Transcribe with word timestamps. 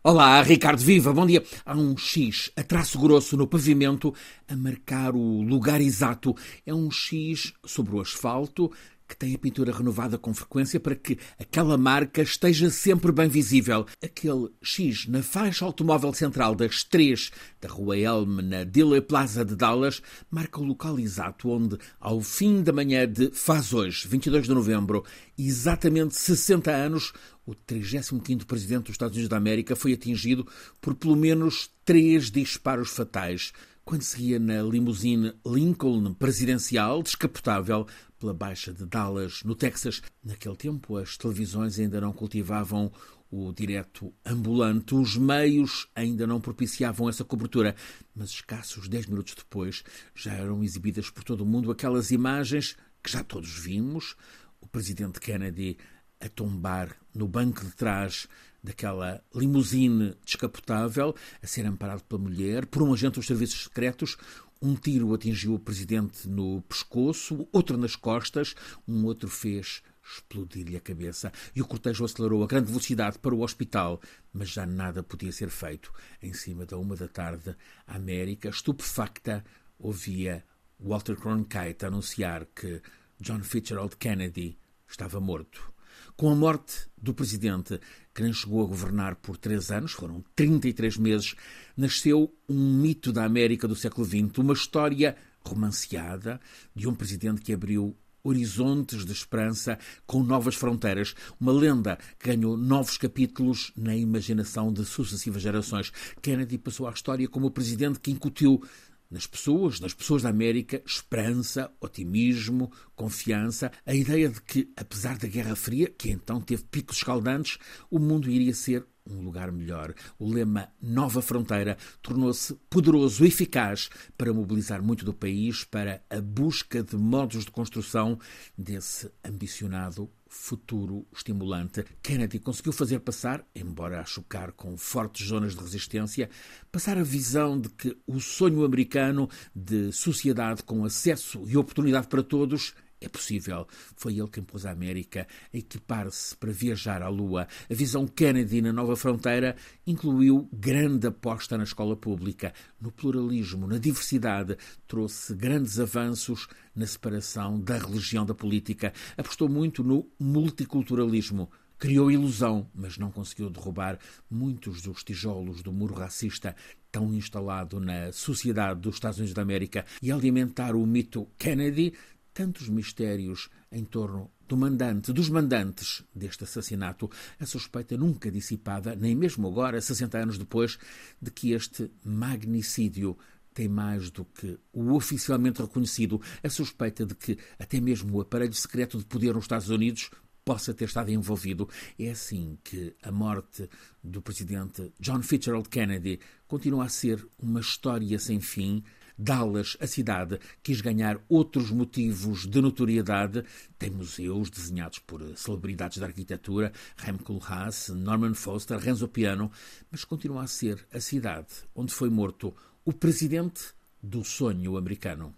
Olá, 0.00 0.40
Ricardo 0.42 0.80
Viva, 0.80 1.12
bom 1.12 1.26
dia. 1.26 1.42
Há 1.66 1.76
um 1.76 1.96
X 1.96 2.52
a 2.54 2.62
traço 2.62 3.00
grosso 3.00 3.36
no 3.36 3.48
pavimento 3.48 4.14
a 4.46 4.54
marcar 4.54 5.12
o 5.12 5.42
lugar 5.42 5.80
exato. 5.80 6.36
É 6.64 6.72
um 6.72 6.88
X 6.88 7.52
sobre 7.66 7.96
o 7.96 8.00
asfalto 8.00 8.70
que 9.08 9.16
tem 9.16 9.34
a 9.34 9.38
pintura 9.38 9.72
renovada 9.72 10.18
com 10.18 10.34
frequência 10.34 10.78
para 10.78 10.94
que 10.94 11.18
aquela 11.38 11.78
marca 11.78 12.20
esteja 12.20 12.68
sempre 12.68 13.10
bem 13.10 13.26
visível. 13.26 13.86
Aquele 14.02 14.50
X 14.62 15.06
na 15.08 15.22
faixa 15.22 15.64
automóvel 15.64 16.12
central 16.12 16.54
das 16.54 16.84
três 16.84 17.30
da 17.60 17.68
Rua 17.68 17.96
Elm, 17.96 18.40
na 18.42 18.64
Dille 18.64 19.00
Plaza 19.00 19.44
de 19.44 19.56
Dallas, 19.56 20.02
marca 20.30 20.60
o 20.60 20.64
local 20.64 20.98
exato 20.98 21.48
onde, 21.48 21.78
ao 21.98 22.20
fim 22.20 22.62
da 22.62 22.72
manhã 22.72 23.10
de 23.10 23.30
faz 23.32 23.72
hoje, 23.72 24.06
22 24.06 24.46
de 24.46 24.54
novembro, 24.54 25.02
exatamente 25.38 26.14
60 26.14 26.70
anos, 26.70 27.12
o 27.46 27.54
35º 27.54 28.44
Presidente 28.44 28.84
dos 28.84 28.90
Estados 28.92 29.16
Unidos 29.16 29.30
da 29.30 29.38
América 29.38 29.74
foi 29.74 29.94
atingido 29.94 30.46
por 30.82 30.94
pelo 30.94 31.16
menos 31.16 31.70
três 31.82 32.30
disparos 32.30 32.90
fatais 32.90 33.52
quando 33.88 34.02
seguia 34.02 34.38
na 34.38 34.60
limusine 34.60 35.32
Lincoln 35.46 36.12
presidencial, 36.12 37.02
descapotável, 37.02 37.86
pela 38.18 38.34
Baixa 38.34 38.70
de 38.70 38.84
Dallas, 38.84 39.42
no 39.44 39.54
Texas. 39.54 40.02
Naquele 40.22 40.56
tempo, 40.56 40.98
as 40.98 41.16
televisões 41.16 41.78
ainda 41.78 41.98
não 41.98 42.12
cultivavam 42.12 42.92
o 43.30 43.50
direto 43.50 44.12
ambulante, 44.26 44.94
os 44.94 45.16
meios 45.16 45.88
ainda 45.94 46.26
não 46.26 46.38
propiciavam 46.38 47.08
essa 47.08 47.24
cobertura, 47.24 47.74
mas 48.14 48.28
escassos 48.28 48.90
dez 48.90 49.06
minutos 49.06 49.34
depois 49.34 49.82
já 50.14 50.34
eram 50.34 50.62
exibidas 50.62 51.08
por 51.08 51.24
todo 51.24 51.40
o 51.40 51.46
mundo 51.46 51.70
aquelas 51.70 52.10
imagens 52.10 52.76
que 53.02 53.10
já 53.10 53.24
todos 53.24 53.58
vimos: 53.58 54.16
o 54.60 54.66
presidente 54.66 55.18
Kennedy 55.18 55.78
a 56.20 56.28
tombar 56.28 56.94
no 57.14 57.26
banco 57.26 57.64
de 57.64 57.72
trás 57.72 58.28
daquela 58.68 59.22
limusine 59.34 60.14
descapotável, 60.24 61.14
a 61.42 61.46
ser 61.46 61.64
amparado 61.64 62.04
pela 62.04 62.20
mulher, 62.20 62.66
por 62.66 62.82
um 62.82 62.92
agente 62.92 63.14
dos 63.14 63.26
serviços 63.26 63.64
secretos, 63.64 64.18
um 64.60 64.74
tiro 64.74 65.14
atingiu 65.14 65.54
o 65.54 65.58
presidente 65.58 66.28
no 66.28 66.60
pescoço, 66.62 67.48
outro 67.50 67.78
nas 67.78 67.96
costas, 67.96 68.54
um 68.86 69.06
outro 69.06 69.28
fez 69.28 69.82
explodir-lhe 70.04 70.76
a 70.76 70.80
cabeça 70.80 71.32
e 71.54 71.62
o 71.62 71.66
cortejo 71.66 72.04
acelerou 72.04 72.42
a 72.42 72.46
grande 72.46 72.66
velocidade 72.66 73.18
para 73.18 73.34
o 73.34 73.42
hospital, 73.42 74.00
mas 74.32 74.50
já 74.50 74.66
nada 74.66 75.02
podia 75.02 75.32
ser 75.32 75.48
feito. 75.48 75.92
Em 76.22 76.34
cima 76.34 76.66
da 76.66 76.76
uma 76.76 76.94
da 76.94 77.08
tarde, 77.08 77.56
a 77.86 77.96
América, 77.96 78.50
estupefacta, 78.50 79.44
ouvia 79.78 80.44
Walter 80.78 81.16
Cronkite 81.16 81.86
anunciar 81.86 82.46
que 82.46 82.82
John 83.18 83.40
Fitzgerald 83.40 83.96
Kennedy 83.96 84.58
estava 84.86 85.20
morto. 85.20 85.72
Com 86.18 86.32
a 86.32 86.34
morte 86.34 86.88
do 87.00 87.14
presidente, 87.14 87.78
que 88.12 88.24
nem 88.24 88.32
chegou 88.32 88.60
a 88.64 88.66
governar 88.66 89.14
por 89.14 89.36
três 89.36 89.70
anos, 89.70 89.92
foram 89.92 90.24
33 90.34 90.96
meses, 90.96 91.36
nasceu 91.76 92.34
um 92.48 92.74
mito 92.74 93.12
da 93.12 93.24
América 93.24 93.68
do 93.68 93.76
século 93.76 94.04
XX, 94.04 94.36
uma 94.38 94.52
história 94.52 95.14
romanceada 95.46 96.40
de 96.74 96.88
um 96.88 96.94
presidente 96.96 97.40
que 97.40 97.52
abriu 97.52 97.96
horizontes 98.24 99.04
de 99.04 99.12
esperança 99.12 99.78
com 100.08 100.24
novas 100.24 100.56
fronteiras, 100.56 101.14
uma 101.40 101.52
lenda 101.52 101.96
que 102.18 102.34
ganhou 102.34 102.56
novos 102.56 102.98
capítulos 102.98 103.72
na 103.76 103.94
imaginação 103.94 104.72
de 104.72 104.84
sucessivas 104.84 105.40
gerações. 105.40 105.92
Kennedy 106.20 106.58
passou 106.58 106.88
à 106.88 106.90
história 106.90 107.28
como 107.28 107.46
o 107.46 107.50
presidente 107.52 108.00
que 108.00 108.10
incutiu 108.10 108.60
nas 109.10 109.26
pessoas, 109.26 109.80
nas 109.80 109.94
pessoas 109.94 110.22
da 110.22 110.28
América, 110.28 110.82
esperança, 110.84 111.70
otimismo, 111.80 112.70
confiança, 112.94 113.72
a 113.86 113.94
ideia 113.94 114.28
de 114.28 114.40
que, 114.42 114.70
apesar 114.76 115.16
da 115.16 115.28
Guerra 115.28 115.56
Fria, 115.56 115.88
que 115.88 116.10
então 116.10 116.40
teve 116.40 116.64
picos 116.64 116.98
escaldantes, 116.98 117.58
o 117.90 117.98
mundo 117.98 118.30
iria 118.30 118.54
ser 118.54 118.86
um 119.10 119.22
lugar 119.22 119.50
melhor. 119.50 119.94
O 120.18 120.30
lema 120.30 120.68
Nova 120.80 121.22
Fronteira 121.22 121.76
tornou-se 122.02 122.54
poderoso 122.68 123.24
e 123.24 123.28
eficaz 123.28 123.88
para 124.16 124.32
mobilizar 124.32 124.82
muito 124.82 125.04
do 125.04 125.14
país 125.14 125.64
para 125.64 126.02
a 126.10 126.20
busca 126.20 126.82
de 126.82 126.96
modos 126.96 127.44
de 127.44 127.50
construção 127.50 128.18
desse 128.56 129.10
ambicionado 129.24 130.10
futuro 130.28 131.06
estimulante. 131.12 131.84
Kennedy 132.02 132.38
conseguiu 132.38 132.72
fazer 132.72 133.00
passar, 133.00 133.44
embora 133.54 134.00
a 134.00 134.04
chocar 134.04 134.52
com 134.52 134.76
fortes 134.76 135.26
zonas 135.26 135.54
de 135.54 135.60
resistência, 135.60 136.28
passar 136.70 136.98
a 136.98 137.02
visão 137.02 137.60
de 137.60 137.68
que 137.70 137.96
o 138.06 138.20
sonho 138.20 138.64
americano 138.64 139.28
de 139.54 139.90
sociedade 139.92 140.62
com 140.62 140.84
acesso 140.84 141.42
e 141.46 141.56
oportunidade 141.56 142.06
para 142.08 142.22
todos 142.22 142.74
é 143.00 143.08
possível. 143.08 143.66
Foi 143.96 144.18
ele 144.18 144.28
quem 144.28 144.42
pôs 144.42 144.66
a 144.66 144.70
América 144.70 145.26
a 145.52 145.56
equipar-se 145.56 146.36
para 146.36 146.52
viajar 146.52 147.02
à 147.02 147.08
Lua. 147.08 147.46
A 147.70 147.74
visão 147.74 148.06
Kennedy 148.06 148.60
na 148.60 148.72
nova 148.72 148.96
fronteira 148.96 149.56
incluiu 149.86 150.48
grande 150.52 151.06
aposta 151.06 151.56
na 151.56 151.64
escola 151.64 151.96
pública, 151.96 152.52
no 152.80 152.90
pluralismo, 152.90 153.66
na 153.66 153.78
diversidade. 153.78 154.56
Trouxe 154.86 155.34
grandes 155.34 155.78
avanços 155.78 156.48
na 156.74 156.86
separação 156.86 157.60
da 157.60 157.78
religião 157.78 158.26
da 158.26 158.34
política. 158.34 158.92
Apostou 159.16 159.48
muito 159.48 159.84
no 159.84 160.10
multiculturalismo. 160.18 161.50
Criou 161.78 162.10
ilusão, 162.10 162.68
mas 162.74 162.98
não 162.98 163.12
conseguiu 163.12 163.48
derrubar 163.48 164.00
muitos 164.28 164.82
dos 164.82 165.04
tijolos 165.04 165.62
do 165.62 165.72
muro 165.72 165.94
racista 165.94 166.56
tão 166.90 167.14
instalado 167.14 167.78
na 167.78 168.10
sociedade 168.10 168.80
dos 168.80 168.96
Estados 168.96 169.18
Unidos 169.18 169.34
da 169.34 169.42
América 169.42 169.84
e 170.02 170.10
alimentar 170.10 170.74
o 170.74 170.84
mito 170.84 171.28
Kennedy 171.38 171.94
tantos 172.38 172.68
mistérios 172.68 173.50
em 173.72 173.84
torno 173.84 174.30
do 174.46 174.56
mandante, 174.56 175.12
dos 175.12 175.28
mandantes 175.28 176.04
deste 176.14 176.44
assassinato, 176.44 177.10
a 177.40 177.44
suspeita 177.44 177.96
nunca 177.96 178.30
dissipada, 178.30 178.94
nem 178.94 179.12
mesmo 179.16 179.48
agora, 179.48 179.80
60 179.80 180.16
anos 180.16 180.38
depois, 180.38 180.78
de 181.20 181.32
que 181.32 181.50
este 181.50 181.90
magnicídio 182.04 183.18
tem 183.52 183.66
mais 183.66 184.08
do 184.12 184.24
que 184.24 184.56
o 184.72 184.92
oficialmente 184.94 185.60
reconhecido, 185.60 186.22
a 186.40 186.48
suspeita 186.48 187.04
de 187.04 187.16
que 187.16 187.36
até 187.58 187.80
mesmo 187.80 188.16
o 188.16 188.20
aparelho 188.20 188.54
secreto 188.54 188.98
de 188.98 189.04
poder 189.04 189.34
nos 189.34 189.42
Estados 189.42 189.68
Unidos 189.68 190.08
possa 190.44 190.72
ter 190.72 190.84
estado 190.84 191.10
envolvido. 191.10 191.68
É 191.98 192.10
assim 192.10 192.56
que 192.62 192.94
a 193.02 193.10
morte 193.10 193.68
do 194.00 194.22
presidente 194.22 194.92
John 195.00 195.22
Fitzgerald 195.22 195.68
Kennedy 195.68 196.20
continua 196.46 196.84
a 196.84 196.88
ser 196.88 197.26
uma 197.36 197.58
história 197.58 198.16
sem 198.20 198.40
fim 198.40 198.84
Dallas, 199.18 199.76
a 199.80 199.86
cidade, 199.86 200.38
quis 200.62 200.80
ganhar 200.80 201.20
outros 201.28 201.70
motivos 201.70 202.46
de 202.46 202.60
notoriedade. 202.60 203.44
Tem 203.76 203.90
museus 203.90 204.48
desenhados 204.48 205.00
por 205.00 205.20
celebridades 205.36 205.98
da 205.98 206.06
arquitetura, 206.06 206.72
Rem 206.96 207.16
Koolhaas, 207.16 207.88
Norman 207.88 208.34
Foster, 208.34 208.78
Renzo 208.78 209.08
Piano, 209.08 209.50
mas 209.90 210.04
continua 210.04 210.44
a 210.44 210.46
ser 210.46 210.86
a 210.92 211.00
cidade 211.00 211.48
onde 211.74 211.92
foi 211.92 212.08
morto 212.08 212.54
o 212.84 212.92
presidente 212.92 213.74
do 214.02 214.22
sonho 214.24 214.76
americano. 214.76 215.34